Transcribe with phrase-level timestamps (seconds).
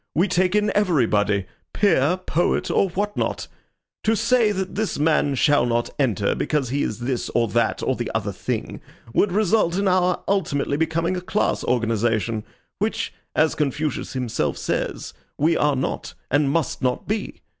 [0.15, 3.47] We take in everybody peer, poet, or what not.
[4.03, 7.95] To say that this man shall not enter because he is this or that or
[7.95, 8.81] the other thing
[9.13, 12.43] would result in our ultimately becoming a class organization,
[12.79, 17.41] which, as Confucius himself says, we are not and must not be.